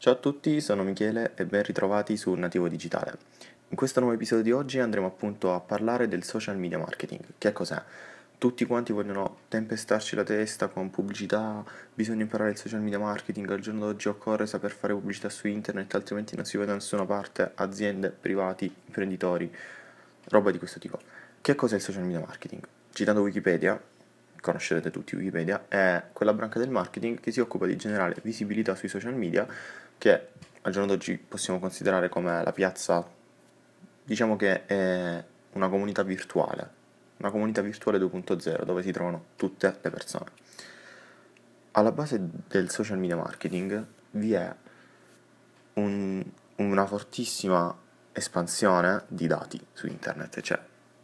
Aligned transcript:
Ciao 0.00 0.12
a 0.12 0.16
tutti, 0.16 0.60
sono 0.60 0.84
Michele 0.84 1.32
e 1.34 1.44
ben 1.44 1.64
ritrovati 1.64 2.16
su 2.16 2.32
Nativo 2.34 2.68
Digitale. 2.68 3.18
In 3.70 3.76
questo 3.76 3.98
nuovo 3.98 4.14
episodio 4.14 4.44
di 4.44 4.52
oggi 4.52 4.78
andremo 4.78 5.08
appunto 5.08 5.52
a 5.52 5.58
parlare 5.58 6.06
del 6.06 6.22
social 6.22 6.56
media 6.56 6.78
marketing. 6.78 7.20
Che 7.36 7.52
cos'è? 7.52 7.82
Tutti 8.38 8.64
quanti 8.64 8.92
vogliono 8.92 9.38
tempestarci 9.48 10.14
la 10.14 10.22
testa 10.22 10.68
con 10.68 10.90
pubblicità, 10.90 11.64
bisogna 11.92 12.22
imparare 12.22 12.50
il 12.50 12.56
social 12.56 12.80
media 12.80 13.00
marketing, 13.00 13.50
al 13.50 13.58
giorno 13.58 13.86
d'oggi 13.86 14.06
occorre 14.06 14.46
saper 14.46 14.70
fare 14.70 14.94
pubblicità 14.94 15.28
su 15.30 15.48
internet, 15.48 15.92
altrimenti 15.96 16.36
non 16.36 16.44
si 16.44 16.58
vede 16.58 16.68
da 16.68 16.74
nessuna 16.74 17.04
parte, 17.04 17.50
aziende, 17.56 18.10
privati, 18.10 18.72
imprenditori, 18.86 19.52
roba 20.26 20.52
di 20.52 20.58
questo 20.58 20.78
tipo. 20.78 21.00
Che 21.40 21.56
cos'è 21.56 21.74
il 21.74 21.82
social 21.82 22.04
media 22.04 22.20
marketing? 22.20 22.62
Citando 22.92 23.22
Wikipedia, 23.22 23.82
conoscerete 24.48 24.90
tutti 24.90 25.14
Wikipedia, 25.14 25.66
è 25.68 26.04
quella 26.10 26.32
branca 26.32 26.58
del 26.58 26.70
marketing 26.70 27.20
che 27.20 27.30
si 27.30 27.40
occupa 27.40 27.66
di 27.66 27.76
generare 27.76 28.16
visibilità 28.22 28.74
sui 28.74 28.88
social 28.88 29.14
media 29.14 29.46
che 29.98 30.28
al 30.62 30.72
giorno 30.72 30.88
d'oggi 30.88 31.18
possiamo 31.18 31.58
considerare 31.58 32.08
come 32.08 32.42
la 32.42 32.52
piazza, 32.52 33.06
diciamo 34.04 34.36
che 34.36 34.64
è 34.64 35.24
una 35.52 35.68
comunità 35.68 36.02
virtuale, 36.02 36.70
una 37.18 37.30
comunità 37.30 37.60
virtuale 37.60 37.98
2.0 37.98 38.64
dove 38.64 38.82
si 38.82 38.90
trovano 38.90 39.24
tutte 39.36 39.78
le 39.82 39.90
persone. 39.90 40.30
Alla 41.72 41.92
base 41.92 42.18
del 42.48 42.70
social 42.70 42.98
media 42.98 43.16
marketing 43.16 43.84
vi 44.12 44.32
è 44.32 44.54
un, 45.74 46.24
una 46.56 46.86
fortissima 46.86 47.76
espansione 48.12 49.04
di 49.08 49.26
dati 49.26 49.60
su 49.74 49.86
internet, 49.86 50.40
cioè 50.40 50.58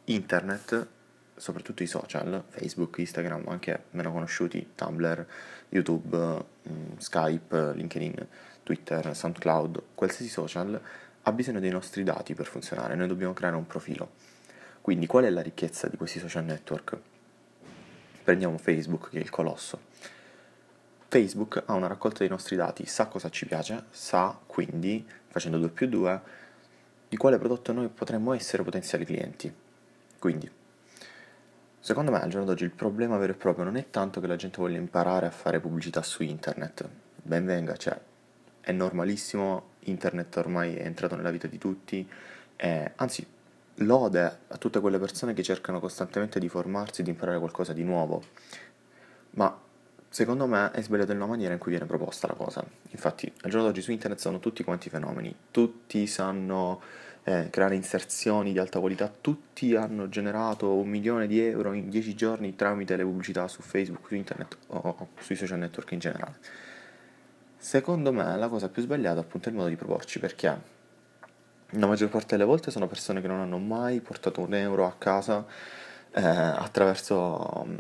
internet 0.05 0.88
soprattutto 1.37 1.83
i 1.83 1.87
social, 1.87 2.43
Facebook, 2.48 2.98
Instagram, 2.98 3.48
anche 3.48 3.84
meno 3.91 4.12
conosciuti, 4.12 4.70
Tumblr, 4.74 5.27
YouTube, 5.69 6.45
mm, 6.69 6.97
Skype, 6.98 7.73
LinkedIn, 7.74 8.27
Twitter, 8.62 9.15
SoundCloud, 9.15 9.83
qualsiasi 9.95 10.30
social, 10.30 10.80
ha 11.23 11.33
bisogno 11.33 11.60
dei 11.60 11.71
nostri 11.71 12.02
dati 12.02 12.35
per 12.35 12.46
funzionare, 12.46 12.95
noi 12.95 13.09
dobbiamo 13.09 13.32
creare 13.32 13.57
un 13.57 13.66
profilo. 13.66 14.10
Quindi 14.80 15.07
qual 15.07 15.24
è 15.24 15.30
la 15.30 15.40
ricchezza 15.40 15.88
di 15.88 15.96
questi 15.96 16.18
social 16.18 16.45
network? 16.45 16.99
Prendiamo 18.23 18.59
Facebook, 18.59 19.10
che 19.10 19.18
è 19.18 19.23
il 19.23 19.30
colosso. 19.30 19.80
Facebook 21.09 21.62
ha 21.66 21.73
una 21.74 21.87
raccolta 21.87 22.18
dei 22.18 22.29
nostri 22.29 22.57
dati, 22.57 22.87
sa 22.87 23.07
cosa 23.07 23.30
ci 23.30 23.46
piace, 23.46 23.85
sa 23.90 24.38
quindi, 24.46 25.07
facendo 25.29 25.59
2 25.59 25.68
più 25.71 25.87
2, 25.87 26.21
di 27.09 27.16
quale 27.16 27.38
prodotto 27.38 27.73
noi 27.73 27.88
potremmo 27.88 28.32
essere 28.32 28.62
potenziali 28.62 29.05
clienti. 29.05 29.52
Quindi, 30.18 30.51
Secondo 31.85 32.10
me 32.10 32.23
al 32.23 32.30
giorno 32.30 32.46
d'oggi 32.46 32.65
il 32.65 32.71
problema 32.71 33.18
vero 33.18 33.32
e 33.32 33.37
proprio 33.37 33.63
non 33.63 33.77
è 33.77 33.90
tanto 33.90 34.18
che 34.18 34.27
la 34.27 34.37
gente 34.37 34.59
voglia 34.59 34.79
imparare 34.79 35.27
a 35.27 35.30
fare 35.30 35.60
pubblicità 35.60 36.01
su 36.01 36.23
internet, 36.23 36.88
ben 37.23 37.45
venga, 37.45 37.77
cioè 37.77 38.01
è 38.59 38.73
normalissimo, 38.73 39.73
internet 39.80 40.35
ormai 40.38 40.77
è 40.77 40.87
entrato 40.87 41.15
nella 41.15 41.30
vita 41.30 41.46
di 41.46 41.59
tutti, 41.59 42.09
e, 42.57 42.93
anzi 42.96 43.27
lode 43.74 44.38
a 44.49 44.57
tutte 44.57 44.80
quelle 44.80 44.99
persone 44.99 45.35
che 45.35 45.43
cercano 45.43 45.79
costantemente 45.79 46.40
di 46.40 46.49
formarsi, 46.49 47.02
di 47.02 47.10
imparare 47.10 47.38
qualcosa 47.38 47.74
di 47.74 47.85
nuovo, 47.85 48.23
ma 49.32 49.55
secondo 50.09 50.46
me 50.46 50.71
è 50.71 50.80
sbagliato 50.80 51.12
nella 51.12 51.27
maniera 51.27 51.52
in 51.52 51.59
cui 51.59 51.73
viene 51.73 51.85
proposta 51.85 52.27
la 52.27 52.32
cosa. 52.32 52.65
Infatti 52.93 53.30
al 53.43 53.51
giorno 53.51 53.66
d'oggi 53.66 53.82
su 53.82 53.90
internet 53.90 54.21
sono 54.21 54.40
tutti 54.40 54.65
quanti 54.65 54.88
fenomeni, 54.88 55.37
tutti 55.51 56.07
sanno 56.07 56.80
eh, 57.25 57.49
creare 57.51 57.75
inserzioni 57.75 58.53
di 58.53 58.59
alta 58.59 58.80
qualità, 58.80 59.13
tutti 59.21 59.75
hanno 59.75 60.09
generato 60.09 60.75
un 60.75 60.89
milione 60.89 61.27
di 61.27 61.41
euro 61.41 61.73
in 61.73 61.89
dieci 61.89 62.15
giorni 62.15 62.55
tramite 62.55 62.97
le 62.97 63.03
pubblicità 63.03 63.49
su 63.49 63.63
Facebook, 63.63 64.06
su 64.06 64.15
internet 64.15 64.56
o, 64.69 64.77
o 64.77 65.09
sui 65.21 65.34
social 65.34 65.59
network 65.59 65.91
in 65.93 65.99
generale. 65.99 66.37
Secondo 67.56 68.12
me 68.12 68.37
la 68.37 68.49
cosa 68.49 68.69
più 68.69 68.83
sbagliata 68.83 69.21
appunto 69.21 69.49
è 69.49 69.50
il 69.53 69.56
modo 69.56 69.71
di 69.71 69.77
proporci 69.77 70.19
perché 70.19 70.72
la 71.71 71.87
maggior 71.87 72.11
parte 72.11 72.37
delle 72.37 72.45
volte 72.45 72.71
sono 72.71 72.87
persone 72.87 73.22
che 73.22 73.27
non 73.27 73.41
hanno 73.41 73.59
mai 73.59 74.00
portato 74.00 74.43
un 74.43 74.53
euro 74.55 74.87
a 74.87 74.95
casa 74.97 75.47
eh, 76.13 76.21
attraverso 76.21 77.63
um, 77.65 77.79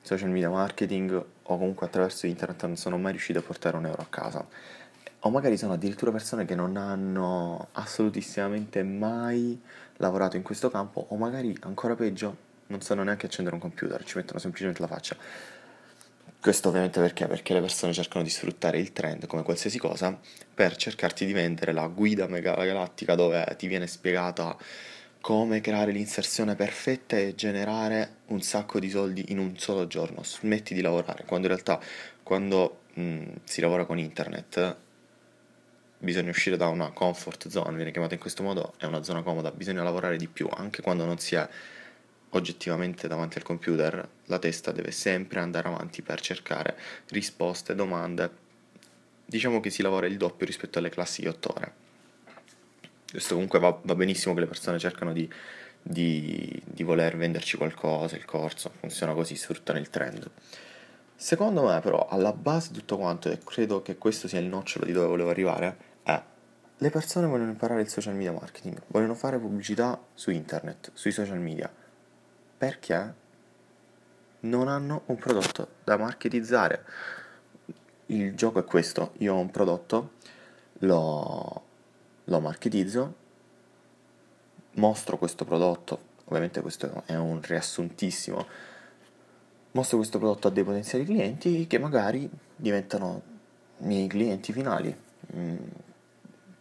social 0.00 0.30
media 0.30 0.48
marketing 0.48 1.12
o 1.12 1.58
comunque 1.58 1.86
attraverso 1.86 2.26
internet 2.26 2.64
non 2.64 2.76
sono 2.76 2.98
mai 2.98 3.10
riusciti 3.10 3.36
a 3.36 3.42
portare 3.42 3.76
un 3.76 3.86
euro 3.86 4.00
a 4.00 4.06
casa 4.08 4.46
o 5.20 5.30
magari 5.30 5.56
sono 5.56 5.74
addirittura 5.74 6.10
persone 6.10 6.44
che 6.44 6.54
non 6.54 6.76
hanno 6.76 7.68
assolutissimamente 7.72 8.82
mai 8.82 9.60
lavorato 9.96 10.36
in 10.36 10.42
questo 10.42 10.70
campo 10.70 11.06
o 11.08 11.16
magari 11.16 11.54
ancora 11.60 11.94
peggio 11.94 12.48
non 12.68 12.80
sanno 12.80 13.02
neanche 13.02 13.26
accendere 13.26 13.56
un 13.56 13.60
computer, 13.60 14.02
ci 14.04 14.16
mettono 14.16 14.38
semplicemente 14.38 14.80
la 14.80 14.86
faccia. 14.86 15.16
Questo 16.40 16.68
ovviamente 16.68 17.00
perché? 17.00 17.26
Perché 17.26 17.52
le 17.52 17.60
persone 17.60 17.92
cercano 17.92 18.24
di 18.24 18.30
sfruttare 18.30 18.78
il 18.78 18.92
trend 18.92 19.26
come 19.26 19.42
qualsiasi 19.42 19.78
cosa 19.78 20.18
per 20.54 20.74
cercarti 20.76 21.26
di 21.26 21.34
vendere 21.34 21.72
la 21.72 21.86
guida 21.88 22.26
mega 22.28 22.54
galattica 22.54 23.14
dove 23.14 23.44
ti 23.58 23.66
viene 23.66 23.86
spiegata 23.86 24.56
come 25.20 25.60
creare 25.60 25.92
l'inserzione 25.92 26.54
perfetta 26.54 27.18
e 27.18 27.34
generare 27.34 28.20
un 28.28 28.40
sacco 28.40 28.78
di 28.78 28.88
soldi 28.88 29.26
in 29.28 29.38
un 29.38 29.58
solo 29.58 29.86
giorno. 29.86 30.22
Smetti 30.22 30.72
di 30.72 30.80
lavorare, 30.80 31.24
quando 31.26 31.46
in 31.48 31.52
realtà 31.52 31.78
quando 32.22 32.84
mh, 32.94 33.22
si 33.44 33.60
lavora 33.60 33.84
con 33.84 33.98
internet 33.98 34.76
bisogna 36.00 36.30
uscire 36.30 36.56
da 36.56 36.66
una 36.66 36.90
comfort 36.90 37.48
zone, 37.48 37.76
viene 37.76 37.90
chiamata 37.92 38.14
in 38.14 38.20
questo 38.20 38.42
modo, 38.42 38.72
è 38.78 38.86
una 38.86 39.02
zona 39.02 39.22
comoda, 39.22 39.50
bisogna 39.50 39.82
lavorare 39.82 40.16
di 40.16 40.28
più, 40.28 40.48
anche 40.50 40.82
quando 40.82 41.04
non 41.04 41.18
si 41.18 41.34
è 41.34 41.48
oggettivamente 42.30 43.06
davanti 43.06 43.38
al 43.38 43.44
computer, 43.44 44.08
la 44.26 44.38
testa 44.38 44.72
deve 44.72 44.90
sempre 44.92 45.40
andare 45.40 45.68
avanti 45.68 46.02
per 46.02 46.20
cercare 46.20 46.76
risposte, 47.08 47.74
domande. 47.74 48.48
Diciamo 49.26 49.60
che 49.60 49.70
si 49.70 49.82
lavora 49.82 50.06
il 50.06 50.16
doppio 50.16 50.46
rispetto 50.46 50.78
alle 50.78 50.88
classi 50.88 51.20
di 51.20 51.28
8 51.28 51.52
ore. 51.54 51.72
Questo 53.10 53.34
comunque 53.34 53.58
va, 53.58 53.78
va 53.82 53.94
benissimo 53.94 54.34
che 54.34 54.40
le 54.40 54.46
persone 54.46 54.78
cercano 54.78 55.12
di, 55.12 55.28
di, 55.82 56.62
di 56.64 56.82
voler 56.82 57.16
venderci 57.16 57.56
qualcosa, 57.56 58.16
il 58.16 58.24
corso, 58.24 58.72
funziona 58.78 59.12
così, 59.12 59.34
sfruttano 59.36 59.78
il 59.78 59.90
trend. 59.90 60.30
Secondo 61.14 61.66
me 61.66 61.80
però 61.80 62.06
alla 62.08 62.32
base 62.32 62.70
di 62.72 62.78
tutto 62.78 62.96
quanto, 62.96 63.30
e 63.30 63.38
credo 63.44 63.82
che 63.82 63.98
questo 63.98 64.26
sia 64.26 64.38
il 64.38 64.46
nocciolo 64.46 64.86
di 64.86 64.92
dove 64.92 65.06
volevo 65.06 65.30
arrivare, 65.30 65.88
le 66.82 66.88
persone 66.88 67.26
vogliono 67.26 67.50
imparare 67.50 67.82
il 67.82 67.88
social 67.88 68.14
media 68.14 68.32
marketing, 68.32 68.80
vogliono 68.86 69.14
fare 69.14 69.38
pubblicità 69.38 70.00
su 70.14 70.30
internet, 70.30 70.90
sui 70.94 71.12
social 71.12 71.38
media, 71.38 71.70
perché 72.56 73.14
non 74.40 74.66
hanno 74.66 75.02
un 75.06 75.16
prodotto 75.16 75.68
da 75.84 75.98
marketizzare. 75.98 76.84
Il 78.06 78.34
gioco 78.34 78.60
è 78.60 78.64
questo, 78.64 79.12
io 79.18 79.34
ho 79.34 79.38
un 79.38 79.50
prodotto, 79.50 80.12
lo, 80.78 81.64
lo 82.24 82.40
marketizzo, 82.40 83.14
mostro 84.76 85.18
questo 85.18 85.44
prodotto, 85.44 85.98
ovviamente 86.24 86.62
questo 86.62 87.02
è 87.04 87.14
un 87.14 87.42
riassuntissimo, 87.42 88.46
mostro 89.72 89.98
questo 89.98 90.16
prodotto 90.16 90.48
a 90.48 90.50
dei 90.50 90.64
potenziali 90.64 91.04
clienti 91.04 91.66
che 91.66 91.78
magari 91.78 92.28
diventano 92.56 93.20
miei 93.80 94.06
clienti 94.06 94.50
finali. 94.54 94.96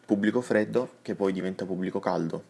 Pubblico 0.09 0.41
freddo 0.41 0.93
che 1.03 1.13
poi 1.13 1.31
diventa 1.31 1.65
pubblico 1.65 1.99
caldo. 1.99 2.43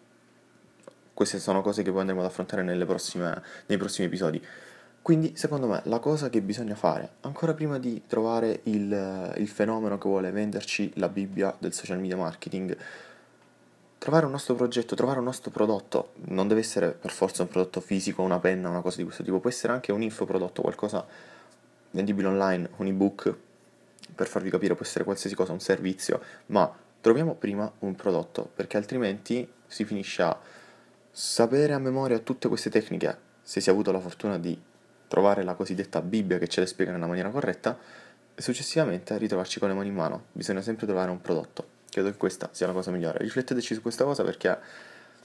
Queste 1.13 1.39
sono 1.39 1.61
cose 1.61 1.83
che 1.83 1.91
poi 1.91 1.99
andremo 1.99 2.21
ad 2.21 2.27
affrontare 2.27 2.63
prossime, 2.85 3.43
nei 3.65 3.77
prossimi 3.77 4.07
episodi. 4.07 4.41
Quindi, 5.01 5.35
secondo 5.35 5.67
me, 5.67 5.81
la 5.83 5.99
cosa 5.99 6.29
che 6.29 6.41
bisogna 6.41 6.75
fare, 6.75 7.15
ancora 7.19 7.53
prima 7.53 7.77
di 7.77 8.03
trovare 8.07 8.61
il, 8.63 9.33
il 9.35 9.47
fenomeno 9.49 9.97
che 9.97 10.07
vuole 10.07 10.31
venderci 10.31 10.93
la 10.95 11.09
Bibbia 11.09 11.53
del 11.59 11.73
social 11.73 11.99
media 11.99 12.15
marketing, 12.15 12.77
trovare 13.97 14.25
un 14.25 14.31
nostro 14.31 14.55
progetto, 14.55 14.95
trovare 14.95 15.19
un 15.19 15.25
nostro 15.25 15.51
prodotto, 15.51 16.13
non 16.27 16.47
deve 16.47 16.61
essere 16.61 16.91
per 16.91 17.11
forza 17.11 17.41
un 17.41 17.49
prodotto 17.49 17.81
fisico, 17.81 18.21
una 18.21 18.39
penna, 18.39 18.69
una 18.69 18.79
cosa 18.79 18.95
di 18.95 19.03
questo 19.03 19.21
tipo, 19.21 19.41
può 19.41 19.49
essere 19.49 19.73
anche 19.73 19.91
un 19.91 20.01
infoprodotto, 20.01 20.61
qualcosa 20.61 21.05
vendibile 21.91 22.29
online, 22.29 22.69
un 22.77 22.87
ebook, 22.87 23.35
per 24.15 24.27
farvi 24.27 24.49
capire 24.49 24.75
può 24.75 24.85
essere 24.85 25.03
qualsiasi 25.03 25.35
cosa, 25.35 25.51
un 25.51 25.59
servizio, 25.59 26.21
ma 26.45 26.87
troviamo 27.01 27.35
prima 27.35 27.71
un 27.79 27.95
prodotto, 27.95 28.49
perché 28.53 28.77
altrimenti 28.77 29.47
si 29.65 29.85
finisce 29.85 30.21
a 30.21 30.39
sapere 31.11 31.73
a 31.73 31.79
memoria 31.79 32.19
tutte 32.19 32.47
queste 32.47 32.69
tecniche, 32.69 33.17
se 33.41 33.61
si 33.61 33.69
ha 33.69 33.71
avuto 33.71 33.91
la 33.91 33.99
fortuna 33.99 34.37
di 34.37 34.59
trovare 35.07 35.43
la 35.43 35.55
cosiddetta 35.55 36.01
Bibbia 36.01 36.37
che 36.37 36.47
ce 36.47 36.61
le 36.61 36.67
spiega 36.67 36.91
nella 36.91 37.07
maniera 37.07 37.29
corretta, 37.29 37.77
e 38.35 38.41
successivamente 38.41 39.17
ritrovarci 39.17 39.59
con 39.59 39.67
le 39.67 39.75
mani 39.75 39.89
in 39.89 39.95
mano. 39.95 40.25
Bisogna 40.31 40.61
sempre 40.61 40.85
trovare 40.85 41.11
un 41.11 41.19
prodotto. 41.19 41.77
Credo 41.89 42.09
che 42.09 42.17
questa 42.17 42.49
sia 42.51 42.67
la 42.67 42.73
cosa 42.73 42.91
migliore. 42.91 43.19
Rifletteteci 43.19 43.73
su 43.73 43.81
questa 43.81 44.05
cosa 44.05 44.23
perché 44.23 44.57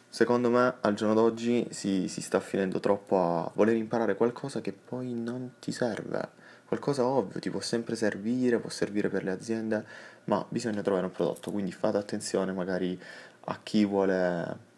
secondo 0.08 0.50
me 0.50 0.74
al 0.80 0.94
giorno 0.94 1.14
d'oggi 1.14 1.68
si, 1.70 2.08
si 2.08 2.20
sta 2.20 2.40
finendo 2.40 2.80
troppo 2.80 3.20
a 3.20 3.50
voler 3.54 3.76
imparare 3.76 4.16
qualcosa 4.16 4.60
che 4.60 4.72
poi 4.72 5.12
non 5.12 5.52
ti 5.60 5.70
serve 5.70 6.42
qualcosa 6.66 7.04
ovvio, 7.04 7.40
ti 7.40 7.50
può 7.50 7.60
sempre 7.60 7.96
servire, 7.96 8.58
può 8.58 8.70
servire 8.70 9.08
per 9.08 9.24
le 9.24 9.30
aziende, 9.30 9.84
ma 10.24 10.44
bisogna 10.48 10.82
trovare 10.82 11.06
un 11.06 11.12
prodotto, 11.12 11.50
quindi 11.50 11.72
fate 11.72 11.96
attenzione 11.98 12.52
magari 12.52 12.98
a 13.46 13.58
chi 13.62 13.84
vuole 13.84 14.72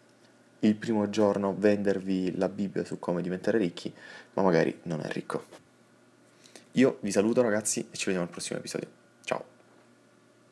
il 0.61 0.75
primo 0.75 1.09
giorno 1.11 1.55
vendervi 1.57 2.37
la 2.37 2.49
Bibbia 2.49 2.85
su 2.85 2.99
come 2.99 3.23
diventare 3.23 3.59
ricchi, 3.59 3.93
ma 4.35 4.43
magari 4.43 4.81
non 4.83 5.01
è 5.01 5.09
ricco. 5.09 5.45
Io 6.73 6.99
vi 7.01 7.11
saluto 7.11 7.43
ragazzi 7.43 7.89
e 7.91 7.97
ci 7.97 8.07
vediamo 8.07 8.27
al 8.27 8.33
prossimo 8.33 8.59
episodio. 8.59 9.06